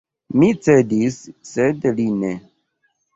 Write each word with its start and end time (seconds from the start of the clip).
Mi 0.43 0.47
cedis, 0.67 1.19
sed 1.49 1.85
li 1.99 2.07
ne. 2.23 2.33